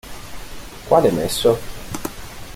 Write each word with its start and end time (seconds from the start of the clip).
Quale 0.87 1.11
nesso? 1.11 1.59